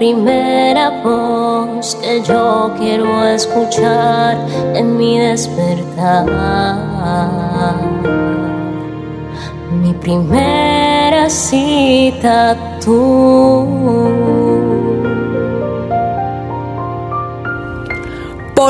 [0.00, 4.34] primera voz que yo quiero escuchar
[4.74, 6.24] en mi despertar.
[9.82, 14.79] Mi primera cita tú.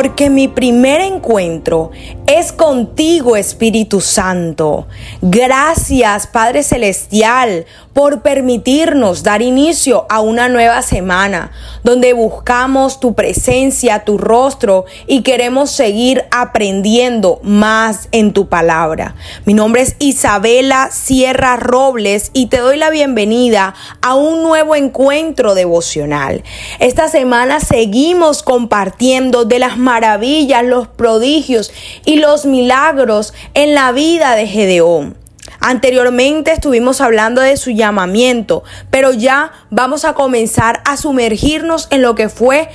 [0.00, 1.90] Porque mi primer encuentro
[2.26, 4.86] es contigo, Espíritu Santo.
[5.20, 11.50] Gracias, Padre Celestial, por permitirnos dar inicio a una nueva semana
[11.82, 19.16] donde buscamos tu presencia, tu rostro y queremos seguir aprendiendo más en tu palabra.
[19.44, 25.54] Mi nombre es Isabela Sierra Robles y te doy la bienvenida a un nuevo encuentro
[25.54, 26.42] devocional.
[26.78, 31.72] Esta semana seguimos compartiendo de las maravillas, los prodigios
[32.04, 35.16] y los milagros en la vida de Gedeón.
[35.58, 42.14] Anteriormente estuvimos hablando de su llamamiento, pero ya vamos a comenzar a sumergirnos en lo
[42.14, 42.68] que fue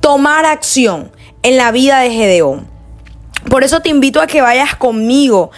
[0.00, 2.66] tomar acción en la vida de Gedeón.
[3.50, 5.50] Por eso te invito a que vayas conmigo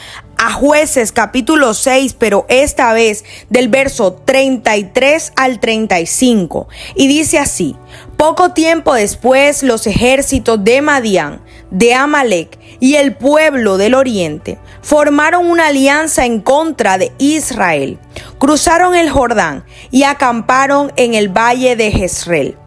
[0.45, 6.69] a jueces capítulo 6, pero esta vez del verso 33 al 35.
[6.95, 7.77] Y dice así,
[8.19, 15.47] poco tiempo después los ejércitos de Madián, de Amalek y el pueblo del oriente formaron
[15.47, 17.99] una alianza en contra de Israel.
[18.39, 22.59] Cruzaron el Jordán y acamparon en el valle de Jezreel.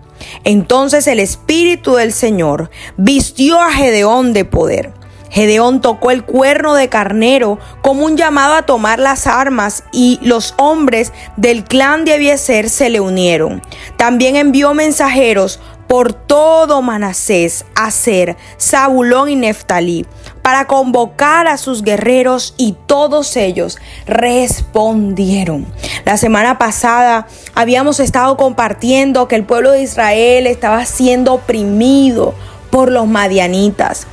[0.44, 4.97] Entonces el Espíritu del Señor vistió a Gedeón de poder
[5.38, 10.56] Gedeón tocó el cuerno de carnero como un llamado a tomar las armas y los
[10.58, 13.62] hombres del clan de Abieser se le unieron.
[13.98, 20.08] También envió mensajeros por todo Manasés, Aser, Zabulón y Neftalí,
[20.42, 25.68] para convocar a sus guerreros y todos ellos respondieron.
[26.04, 32.34] La semana pasada habíamos estado compartiendo que el pueblo de Israel estaba siendo oprimido
[32.72, 34.08] por los madianitas.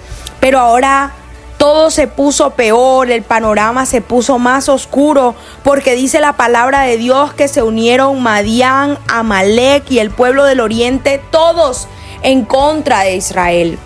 [0.44, 1.14] Pero ahora
[1.64, 6.98] todo se puso peor, el panorama se puso más oscuro, porque dice la palabra de
[6.98, 11.88] Dios que se unieron Madián, Amalek y el pueblo del oriente, todos
[12.20, 13.78] en contra de Israel.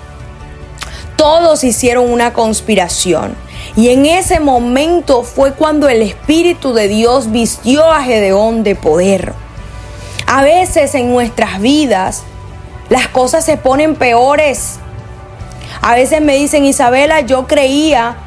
[1.14, 3.36] Todos hicieron una conspiración.
[3.76, 9.34] Y en ese momento fue cuando el Espíritu de Dios vistió a Gedeón de poder.
[10.26, 12.24] A veces en nuestras vidas
[12.88, 14.80] las cosas se ponen peores
[15.88, 18.18] a veces me dicen, Isabela, yo creía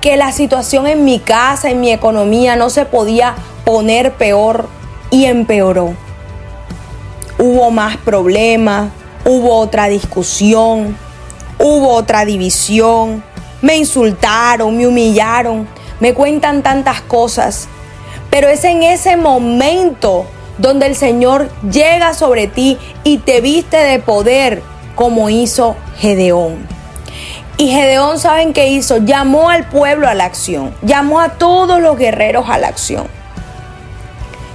[0.00, 3.34] que la situación en mi casa, en mi economía, no se podía
[3.64, 4.68] poner peor
[5.10, 5.94] y empeoró.
[7.36, 8.90] Hubo más problemas,
[9.24, 10.96] hubo otra discusión,
[11.58, 13.24] hubo otra división,
[13.62, 15.66] me insultaron, me humillaron,
[15.98, 17.66] me cuentan tantas cosas.
[18.30, 20.24] Pero es en ese momento
[20.58, 24.62] donde el Señor llega sobre ti y te viste de poder
[24.94, 26.77] como hizo Gedeón.
[27.60, 28.98] Y Gedeón, ¿saben qué hizo?
[28.98, 33.08] Llamó al pueblo a la acción, llamó a todos los guerreros a la acción.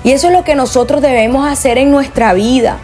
[0.06, 2.78] Y eso es lo que nosotros debemos hacer en nuestra vida.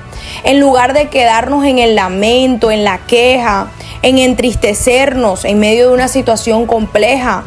[0.43, 3.71] En lugar de quedarnos en el lamento, en la queja,
[4.01, 7.45] en entristecernos en medio de una situación compleja.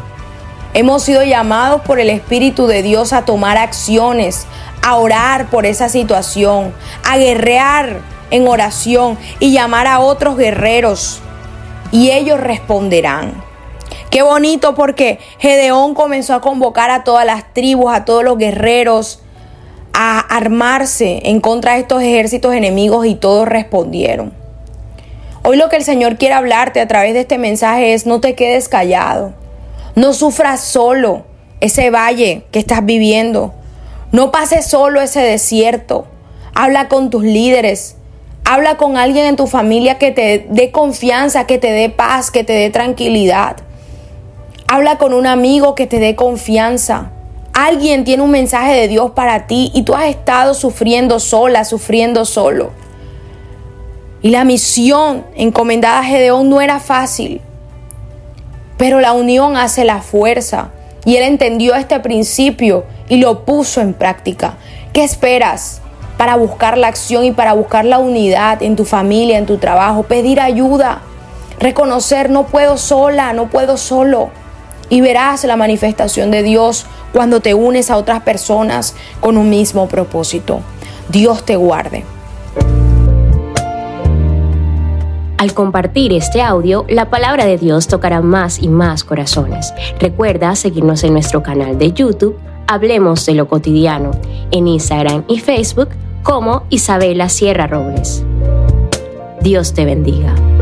[0.73, 4.47] Hemos sido llamados por el Espíritu de Dios a tomar acciones,
[4.81, 6.73] a orar por esa situación,
[7.03, 7.99] a guerrear
[8.31, 11.21] en oración y llamar a otros guerreros
[11.93, 13.43] y ellos responderán.
[14.09, 19.21] Qué bonito porque Gedeón comenzó a convocar a todas las tribus, a todos los guerreros,
[19.93, 24.33] a armarse en contra de estos ejércitos enemigos y todos respondieron.
[25.43, 28.33] Hoy lo que el Señor quiere hablarte a través de este mensaje es no te
[28.33, 29.33] quedes callado,
[29.95, 31.25] no sufras solo
[31.59, 33.53] ese valle que estás viviendo,
[34.11, 36.07] no pases solo ese desierto,
[36.55, 37.97] habla con tus líderes,
[38.45, 42.43] Habla con alguien en tu familia que te dé confianza, que te dé paz, que
[42.43, 43.57] te dé tranquilidad.
[44.67, 47.11] Habla con un amigo que te dé confianza.
[47.53, 52.25] Alguien tiene un mensaje de Dios para ti y tú has estado sufriendo sola, sufriendo
[52.25, 52.71] solo.
[54.21, 57.41] Y la misión encomendada a Gedeón no era fácil,
[58.77, 60.71] pero la unión hace la fuerza.
[61.05, 64.57] Y él entendió este principio y lo puso en práctica.
[64.91, 65.82] ¿Qué esperas?
[66.17, 70.03] Para buscar la acción y para buscar la unidad en tu familia, en tu trabajo,
[70.03, 71.01] pedir ayuda,
[71.59, 74.29] reconocer no puedo sola, no puedo solo.
[74.89, 79.87] Y verás la manifestación de Dios cuando te unes a otras personas con un mismo
[79.87, 80.61] propósito.
[81.09, 82.03] Dios te guarde.
[85.37, 89.73] Al compartir este audio, la palabra de Dios tocará más y más corazones.
[89.99, 92.37] Recuerda seguirnos en nuestro canal de YouTube,
[92.67, 94.11] Hablemos de lo cotidiano
[94.51, 95.89] en Instagram y Facebook
[96.23, 98.23] como Isabela Sierra Robles.
[99.41, 100.52] Dios te bendiga.